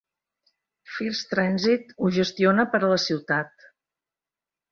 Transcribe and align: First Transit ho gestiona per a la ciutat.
First 0.93 1.27
Transit 1.33 1.93
ho 2.05 2.09
gestiona 2.17 2.67
per 2.71 2.81
a 2.87 2.91
la 2.95 2.99
ciutat. 3.05 3.69